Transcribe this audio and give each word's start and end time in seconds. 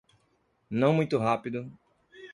Não 0.67 0.95
muito 0.95 1.19
rápido 1.19 1.71